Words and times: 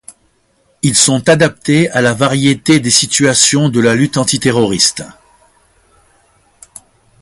Ils 0.81 0.95
sont 0.95 1.29
adaptés 1.29 1.87
à 1.91 2.01
la 2.01 2.15
variété 2.15 2.79
des 2.79 2.89
situations 2.89 3.69
de 3.69 3.79
la 3.79 3.93
lutte 3.93 4.17
antiterroriste. 4.17 5.03